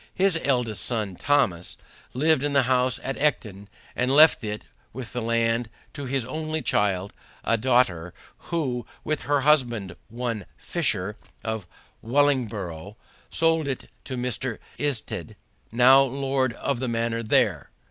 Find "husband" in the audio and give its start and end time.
9.41-9.95